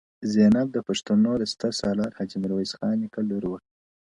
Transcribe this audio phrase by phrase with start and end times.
[0.31, 3.59] •زینب د پښتنو د ستر سالار حاجي میرویس خان نیکه لور وه..